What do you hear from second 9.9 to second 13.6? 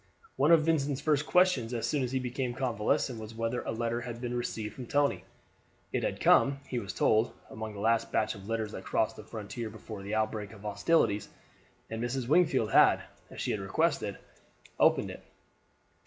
the outbreak of hostilities, and Mrs. Wingfield, had, as he had